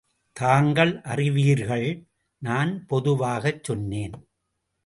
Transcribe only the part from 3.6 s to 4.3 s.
சொன்னேன்.